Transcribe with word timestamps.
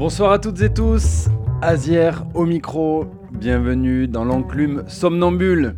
Bonsoir 0.00 0.32
à 0.32 0.38
toutes 0.38 0.62
et 0.62 0.72
tous, 0.72 1.28
Azière 1.60 2.24
au 2.32 2.46
micro, 2.46 3.04
bienvenue 3.32 4.08
dans 4.08 4.24
l'enclume 4.24 4.82
somnambule. 4.88 5.76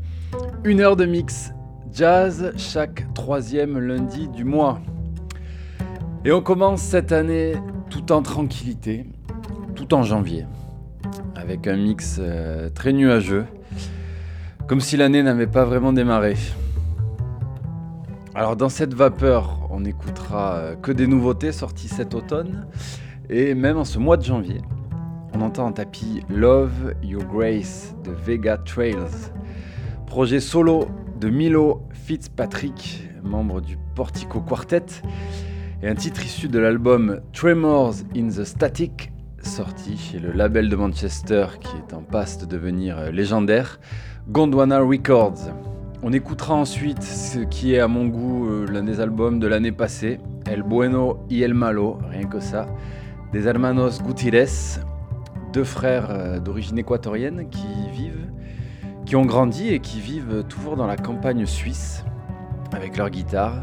Une 0.63 0.79
heure 0.79 0.95
de 0.95 1.07
mix 1.07 1.51
jazz 1.93 2.53
chaque 2.57 3.13
troisième 3.15 3.81
lundi 3.81 4.29
du 4.29 4.45
mois. 4.45 4.81
Et 6.25 6.31
on 6.31 6.41
commence 6.41 6.83
cette 6.83 7.11
année 7.11 7.55
tout 7.91 8.13
en 8.13 8.23
tranquillité, 8.23 9.07
tout 9.75 9.93
en 9.93 10.05
janvier, 10.05 10.47
avec 11.35 11.67
un 11.67 11.77
mix 11.77 12.19
euh, 12.21 12.71
très 12.71 12.93
nuageux, 12.93 13.47
comme 14.69 14.81
si 14.81 14.97
l'année 14.97 15.25
n'avait 15.25 15.49
pas 15.49 15.65
vraiment 15.65 15.93
démarré. 15.93 16.37
Alors 18.37 18.55
dans 18.55 18.69
cette 18.69 18.95
vapeur, 18.95 19.69
on 19.73 19.85
écoutera 19.85 20.55
euh, 20.55 20.77
que 20.77 20.93
des 20.93 21.09
nouveautés 21.09 21.51
sorties 21.51 21.89
cet 21.89 22.15
automne, 22.15 22.69
et 23.33 23.55
même 23.55 23.79
en 23.79 23.85
ce 23.85 23.99
mois 23.99 24.19
de 24.19 24.25
janvier, 24.25 24.61
on 25.33 25.41
entend 25.41 25.67
en 25.67 25.73
tapis 25.73 26.23
Love 26.29 26.95
Your 27.03 27.25
Grace 27.25 27.97
de 28.05 28.11
Vega 28.11 28.59
Trails, 28.59 29.33
projet 30.07 30.39
solo 30.39 30.89
de 31.19 31.31
Milo 31.31 31.83
Fitzpatrick, 31.93 33.09
membre 33.23 33.63
du 33.63 33.79
Portico 33.95 34.41
Quartet, 34.41 34.85
et 35.83 35.89
un 35.89 35.95
titre 35.95 36.23
issu 36.23 36.49
de 36.49 36.59
l'album 36.59 37.21
Tremors 37.33 37.95
in 38.15 38.29
the 38.29 38.45
Static, 38.45 39.11
sorti 39.43 39.97
chez 39.97 40.19
le 40.19 40.33
label 40.33 40.69
de 40.69 40.77
Manchester 40.77 41.47
qui 41.59 41.75
est 41.79 41.95
en 41.95 42.03
passe 42.03 42.37
de 42.37 42.45
devenir 42.45 43.11
légendaire, 43.11 43.81
Gondwana 44.29 44.81
Records. 44.81 45.49
On 46.03 46.13
écoutera 46.13 46.55
ensuite 46.55 47.03
ce 47.03 47.39
qui 47.39 47.73
est 47.73 47.81
à 47.81 47.89
mon 47.89 48.07
goût 48.09 48.47
euh, 48.47 48.67
l'un 48.71 48.83
des 48.83 49.01
albums 49.01 49.39
de 49.39 49.47
l'année 49.47 49.73
passée, 49.73 50.21
El 50.45 50.63
Bueno 50.63 51.25
y 51.31 51.43
El 51.43 51.55
Malo, 51.55 51.99
rien 52.11 52.25
que 52.25 52.41
ça, 52.41 52.67
des 53.33 53.47
hermanos 53.47 54.03
Gutierrez, 54.03 54.81
deux 55.53 55.65
frères 55.65 56.09
euh, 56.11 56.39
d'origine 56.39 56.79
équatorienne 56.79 57.49
qui 57.49 57.67
vivent, 57.91 58.29
qui 59.07 59.17
ont 59.17 59.25
grandi 59.25 59.69
et 59.71 59.81
qui 59.81 60.01
vivent 60.01 60.45
toujours 60.49 60.77
dans 60.77 60.87
la 60.87 60.97
campagne 60.97 61.47
suisse 61.47 62.05
avec 62.73 62.97
leur 62.97 63.09
guitare. 63.09 63.55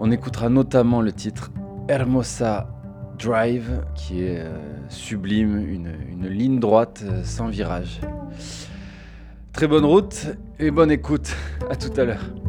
On 0.00 0.10
écoutera 0.10 0.48
notamment 0.48 1.00
le 1.00 1.12
titre 1.12 1.52
Hermosa 1.88 2.68
Drive 3.16 3.84
qui 3.94 4.24
est 4.24 4.40
euh, 4.40 4.58
sublime, 4.88 5.56
une, 5.56 5.94
une 6.10 6.26
ligne 6.26 6.58
droite 6.58 7.04
euh, 7.04 7.22
sans 7.22 7.46
virage. 7.46 8.00
Très 9.52 9.68
bonne 9.68 9.84
route 9.84 10.36
et 10.58 10.72
bonne 10.72 10.90
écoute. 10.90 11.32
À 11.70 11.76
tout 11.76 11.92
à 11.96 12.04
l'heure. 12.04 12.43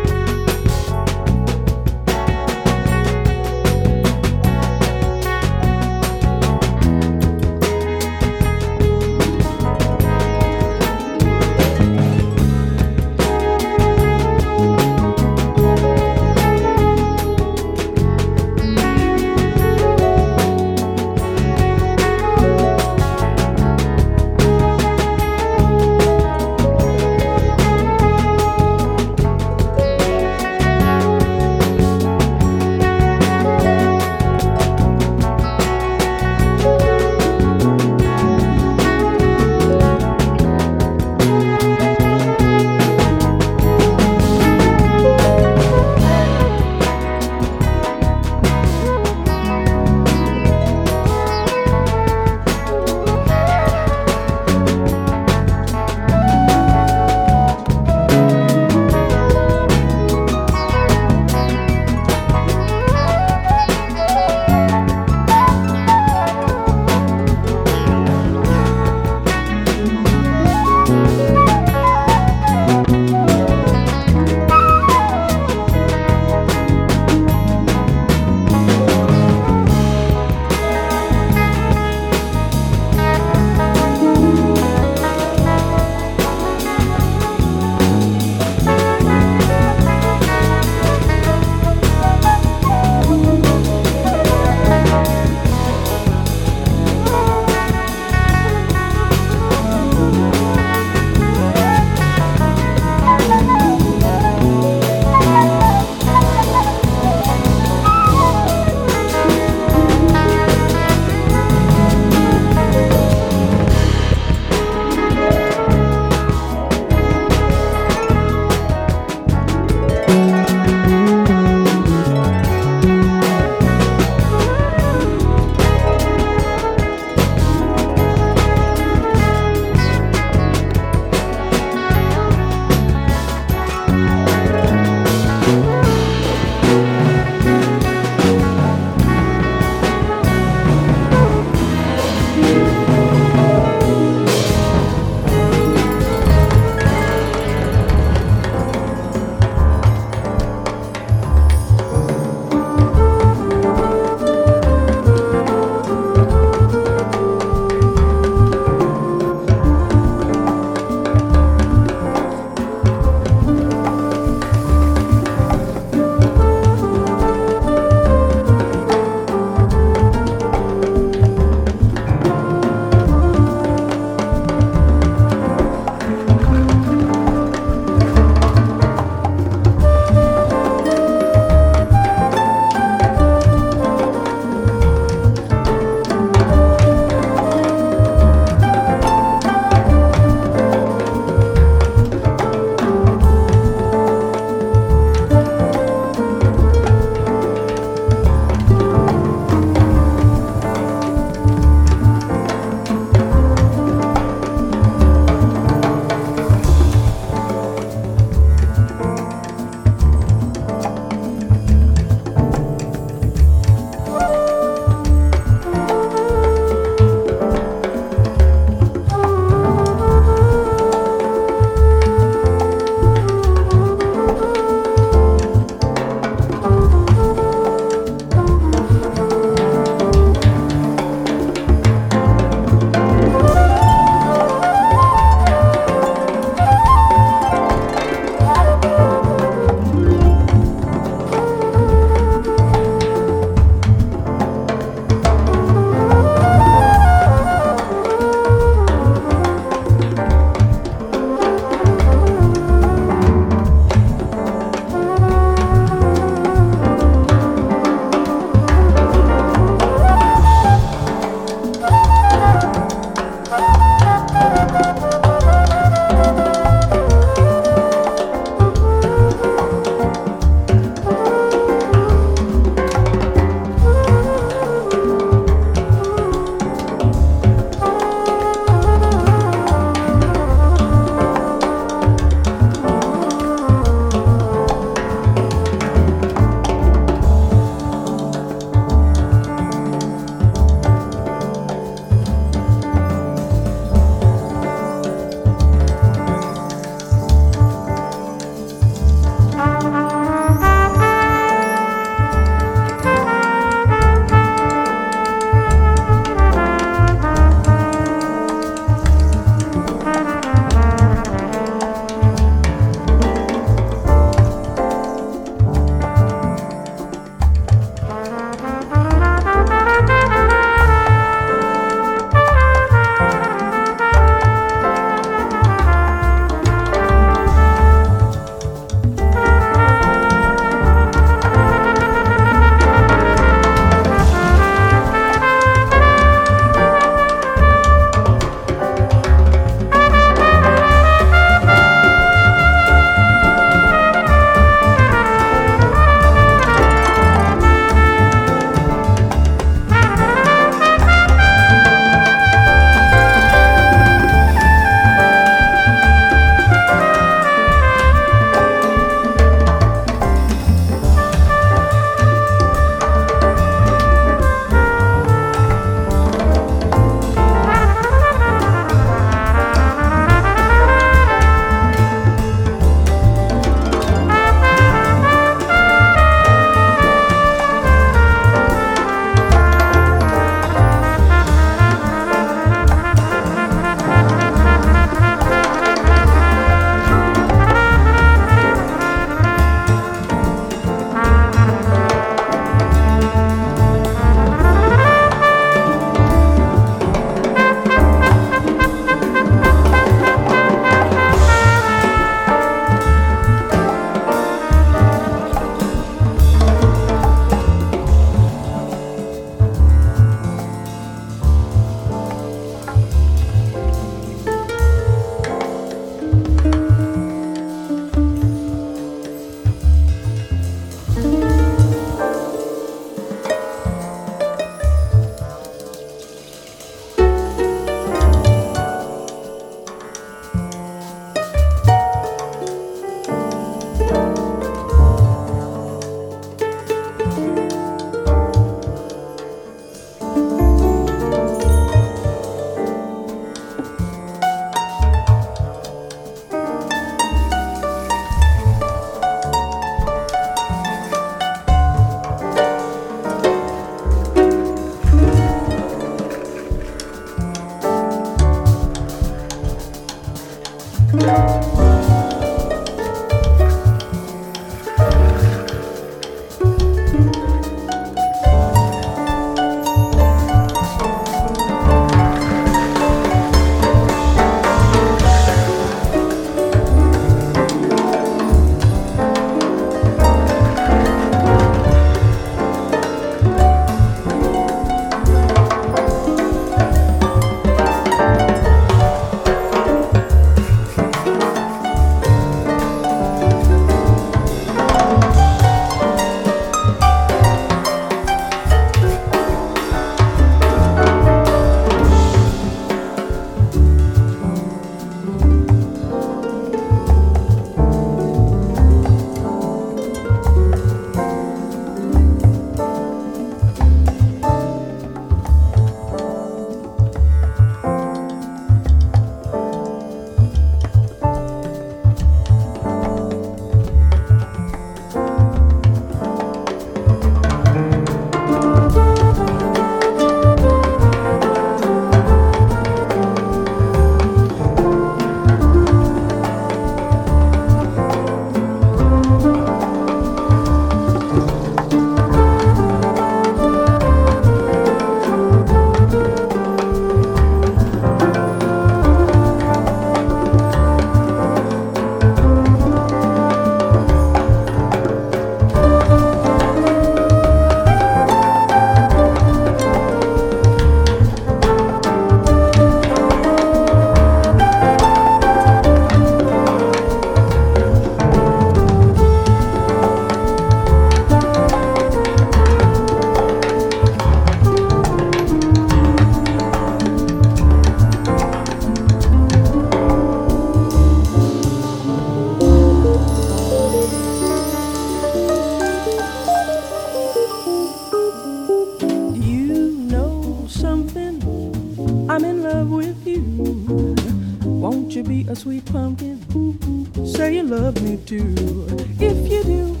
Too. 598.32 598.86
If 599.20 599.52
you 599.52 599.62
do, 599.62 600.00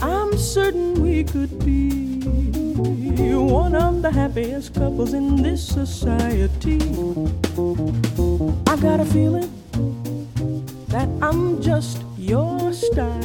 I'm 0.00 0.38
certain 0.38 0.94
we 1.02 1.24
could 1.24 1.58
be 1.64 2.22
one 3.36 3.74
of 3.74 4.00
the 4.00 4.10
happiest 4.10 4.74
couples 4.74 5.12
in 5.12 5.42
this 5.42 5.62
society. 5.68 6.80
I 8.66 8.76
got 8.76 9.00
a 9.00 9.04
feeling 9.04 9.50
that 10.88 11.08
I'm 11.20 11.60
just 11.60 12.02
your 12.16 12.72
style. 12.72 13.20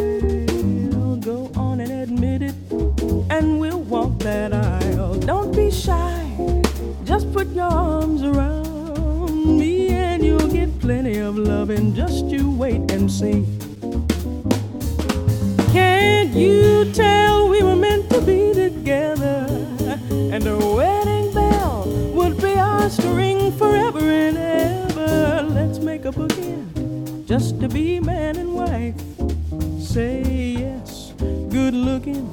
Go 1.22 1.50
on 1.56 1.80
and 1.80 1.92
admit 1.92 2.42
it, 2.42 2.56
and 3.30 3.58
we'll 3.60 3.84
walk 3.84 4.20
that 4.20 4.52
aisle. 4.54 5.16
Don't 5.16 5.56
be 5.56 5.72
shy, 5.72 6.20
just 7.06 7.32
put 7.32 7.48
your 7.50 7.72
arms 7.72 8.22
around 8.22 9.58
me, 9.58 9.90
and 9.90 10.22
you'll 10.26 10.52
get 10.52 10.78
plenty 10.82 11.20
of 11.20 11.38
loving. 11.38 11.96
Just 11.96 12.26
you 12.26 12.52
wait 12.52 12.92
and 12.92 13.10
see. 13.10 13.46
Be 27.74 28.00
man 28.00 28.38
and 28.38 28.54
wife. 28.54 28.96
Say 29.80 30.22
yes, 30.60 31.14
good 31.50 31.74
looking. 31.74 32.28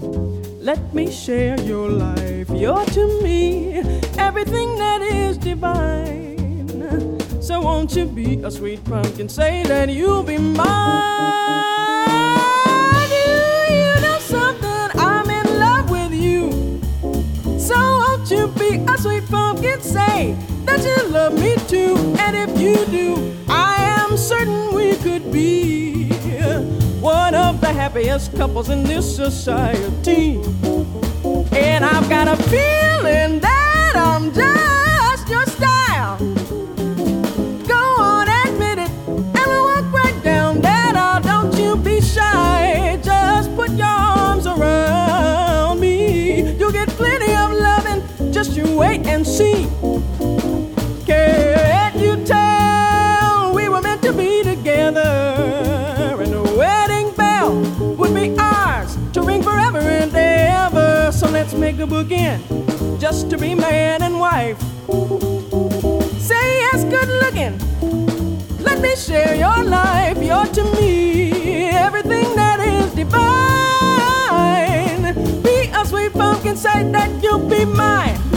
Let 0.61 0.93
me 0.95 1.11
share 1.11 1.61
your 1.61 1.89
life. 1.91 2.51
You're 2.51 2.85
to 2.85 3.23
me 3.23 3.79
everything 4.19 4.77
that 4.77 5.03
is 5.03 5.39
divine. 5.39 7.21
So 7.41 7.61
won't 7.61 7.95
you 7.95 8.07
be 8.07 8.43
a 8.43 8.51
sweet 8.51 8.85
pumpkin? 8.85 9.29
Say 9.29 9.63
that 9.65 9.89
you'll 9.89 10.23
be 10.23 10.39
mine. 10.39 10.67
Do 13.09 13.73
you 13.73 14.01
know 14.01 14.19
something? 14.21 15.01
I'm 15.01 15.31
in 15.31 15.59
love 15.59 15.91
with 15.91 16.13
you. 16.13 16.81
So 17.59 17.77
won't 17.77 18.31
you 18.31 18.49
be 18.49 18.85
a 18.93 18.99
sweet 18.99 19.27
pumpkin, 19.29 19.81
say 19.81 20.37
that 20.65 20.83
you 20.85 21.09
love 21.09 21.35
me 21.35 21.57
too. 21.69 21.97
And 22.19 22.37
if 22.37 22.61
you 22.61 22.85
do, 22.87 23.38
the 27.69 27.75
happiest 27.75 28.35
couples 28.35 28.71
in 28.71 28.83
this 28.83 29.05
society. 29.15 30.37
And 31.53 31.85
I've 31.85 32.09
got 32.09 32.27
a 32.27 32.37
feeling 32.45 33.41
that 33.41 33.93
I'm 33.95 34.33
just 34.33 35.29
your 35.29 35.45
style. 35.45 36.17
Go 37.67 37.83
on, 37.99 38.27
admit 38.27 38.79
it, 38.79 38.91
and 39.07 39.47
we'll 39.47 39.65
walk 39.65 39.93
right 39.93 40.19
down 40.25 40.63
that 40.63 40.97
aisle. 40.97 41.21
Don't 41.21 41.55
you 41.59 41.77
be 41.77 42.01
shy, 42.01 42.99
just 43.03 43.55
put 43.55 43.71
your 43.73 43.87
arms 43.87 44.47
around 44.47 45.79
me. 45.79 46.57
You'll 46.59 46.73
get 46.73 46.89
plenty 46.89 47.35
of 47.35 47.53
loving 47.53 48.33
just 48.33 48.57
you 48.57 48.65
wait 48.79 49.07
and 49.07 49.27
see. 49.27 49.69
Let's 61.99 62.11
make 62.11 62.19
a 62.19 62.39
bookend 62.39 63.01
just 63.01 63.31
to 63.31 63.39
be 63.39 63.55
man 63.55 64.03
and 64.03 64.19
wife. 64.21 64.61
Say 66.21 66.59
yes, 66.61 66.85
good 66.85 67.09
looking. 67.23 67.59
Let 68.63 68.81
me 68.81 68.97
share 68.97 69.35
your 69.35 69.65
life. 69.65 70.19
You're 70.23 70.47
to 70.47 70.65
me 70.77 71.69
everything 71.71 72.35
that 72.37 72.61
is 72.61 72.93
divine. 72.95 73.15
Be 75.43 75.71
a 75.75 75.85
sweet 75.87 76.13
pumpkin, 76.13 76.57
say 76.57 76.91
that 76.91 77.23
you'll 77.23 77.49
be 77.49 77.65
mine. 77.65 78.28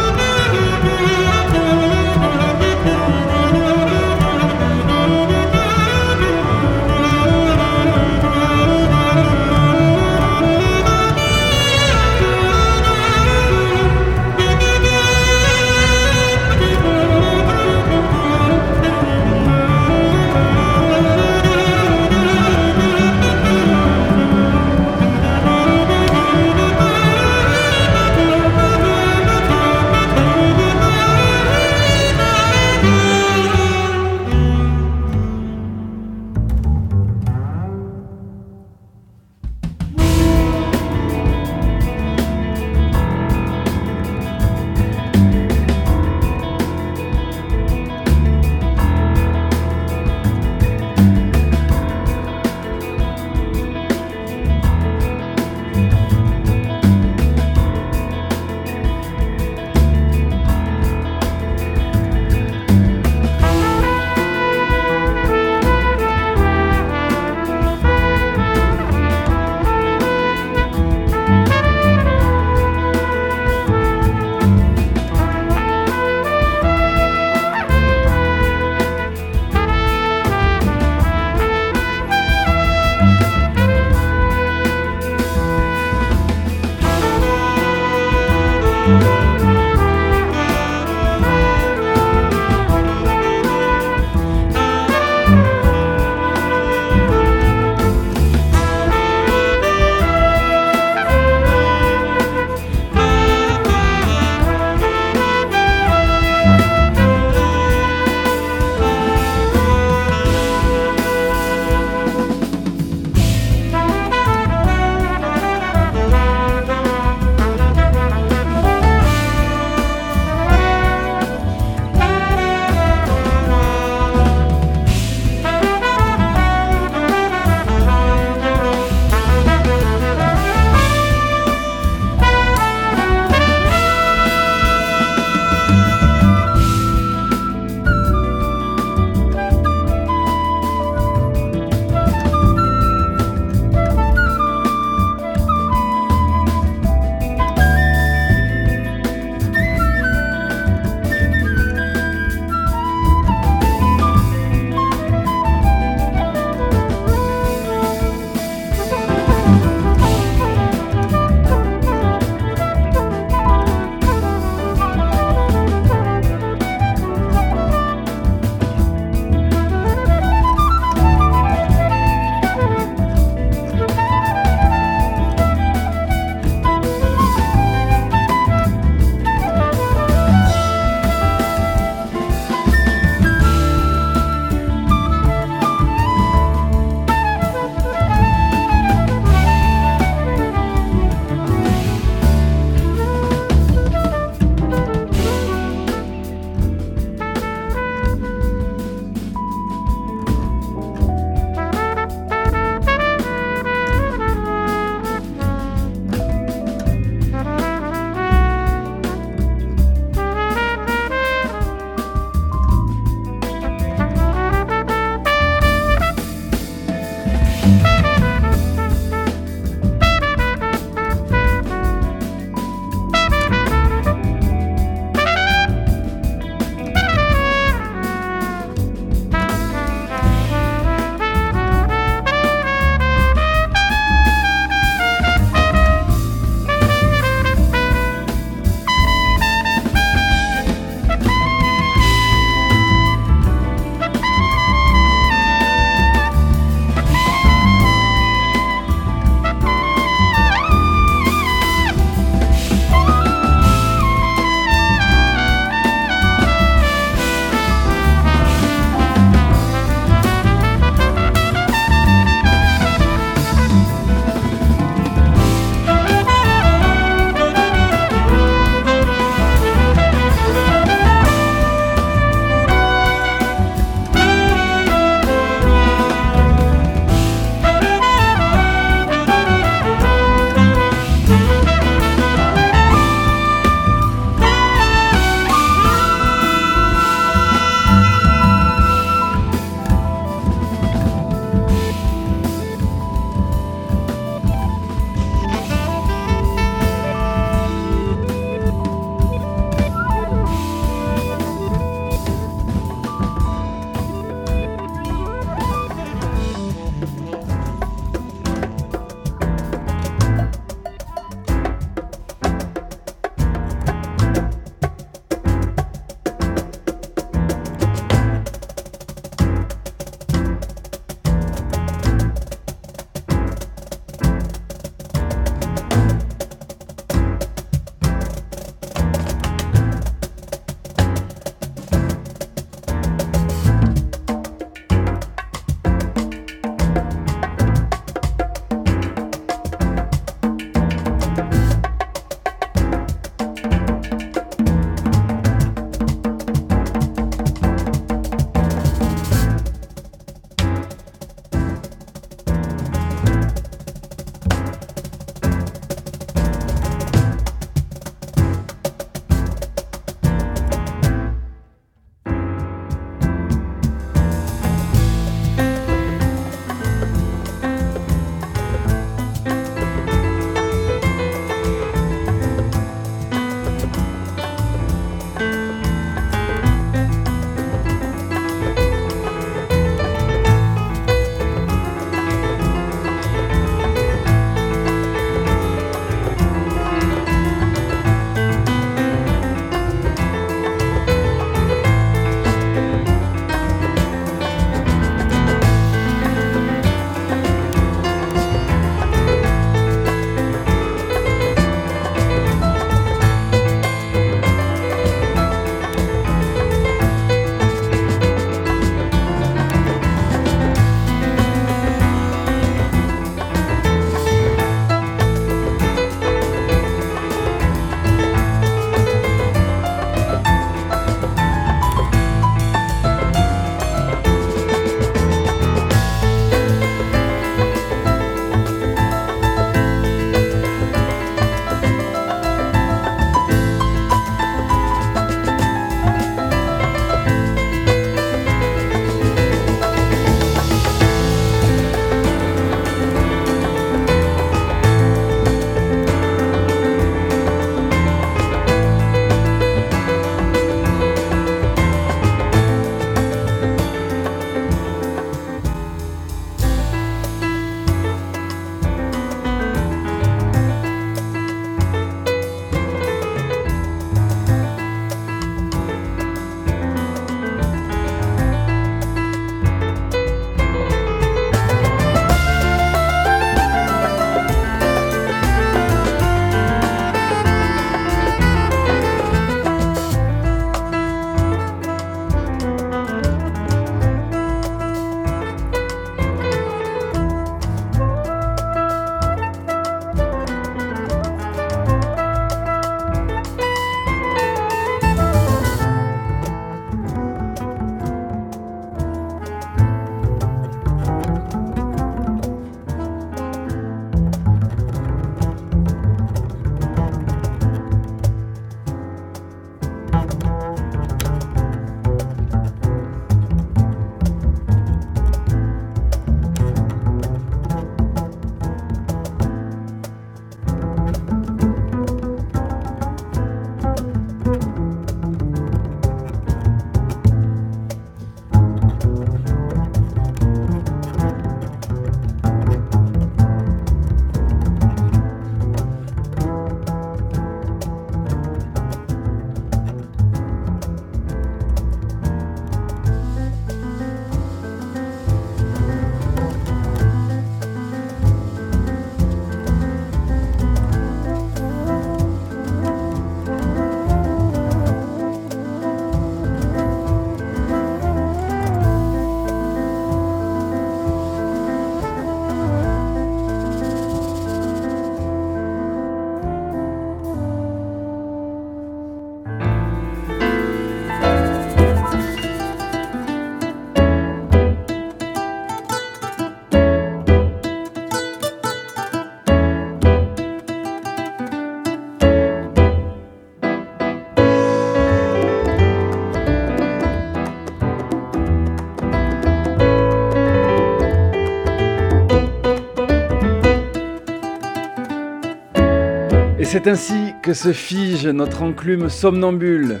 C'est 596.66 596.88
ainsi 596.88 597.32
que 597.42 597.54
se 597.54 597.72
fige 597.72 598.26
notre 598.26 598.62
enclume 598.62 599.08
somnambule, 599.08 600.00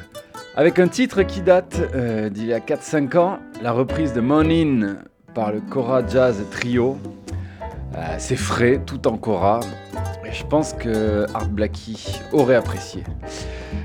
avec 0.56 0.80
un 0.80 0.88
titre 0.88 1.22
qui 1.22 1.40
date 1.40 1.80
euh, 1.94 2.28
d'il 2.28 2.46
y 2.46 2.52
a 2.52 2.58
4-5 2.58 3.16
ans, 3.16 3.38
la 3.62 3.70
reprise 3.70 4.12
de 4.12 4.20
Monin 4.20 4.96
par 5.32 5.52
le 5.52 5.60
Cora 5.60 6.04
Jazz 6.04 6.42
Trio. 6.50 6.98
Euh, 7.94 8.16
c'est 8.18 8.36
frais, 8.36 8.80
tout 8.84 9.06
en 9.06 9.16
Cora, 9.16 9.60
et 10.24 10.32
je 10.32 10.44
pense 10.44 10.72
que 10.72 11.26
Art 11.34 11.48
Blackie 11.48 12.20
aurait 12.32 12.56
apprécié. 12.56 13.04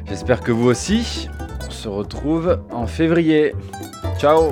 J'espère 0.07 0.41
que 0.41 0.51
vous 0.51 0.67
aussi. 0.67 1.29
On 1.67 1.71
se 1.71 1.87
retrouve 1.87 2.59
en 2.71 2.87
février. 2.87 3.53
Ciao 4.17 4.49